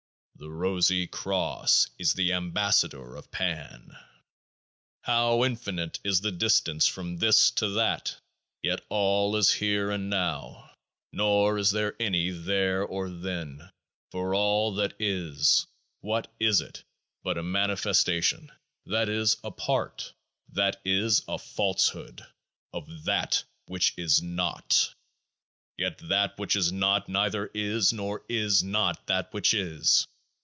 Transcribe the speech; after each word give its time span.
The 0.35 0.49
Rosy 0.49 1.05
Cross 1.05 1.91
is 1.99 2.13
the 2.15 2.33
Ambassador 2.33 3.15
of 3.15 3.29
Pan. 3.29 3.95
How 5.03 5.43
infinite 5.43 5.99
is 6.03 6.19
the 6.21 6.31
distance 6.31 6.87
from 6.87 7.17
This 7.17 7.51
to 7.51 7.69
That! 7.69 8.15
Yet 8.63 8.83
All 8.89 9.35
is 9.35 9.51
Here 9.51 9.91
and 9.91 10.09
Now. 10.09 10.71
Nor 11.13 11.59
is 11.59 11.69
there 11.69 11.95
any 11.99 12.31
19 12.31 12.45
There 12.47 12.81
or 12.83 13.11
Then; 13.11 13.69
for 14.11 14.33
all 14.33 14.73
that 14.73 14.95
is, 14.97 15.67
what 15.99 16.33
is 16.39 16.59
it 16.59 16.83
but 17.23 17.37
a 17.37 17.43
manifestation, 17.43 18.51
that 18.87 19.09
is, 19.09 19.37
a 19.43 19.51
part, 19.51 20.11
that 20.53 20.81
is, 20.83 21.21
a 21.27 21.37
falsehood, 21.37 22.25
of 22.73 23.03
THAT 23.05 23.43
which 23.67 23.93
is 23.95 24.23
not? 24.23 24.95
Yet 25.77 25.99
THAT 25.99 26.35
which 26.39 26.55
is 26.55 26.71
not 26.71 27.07
neither 27.07 27.45
is 27.53 27.93
nor 27.93 28.23
is 28.27 28.63
not 28.63 29.05
That 29.05 29.31
which 29.35 29.53
is 29.53 30.07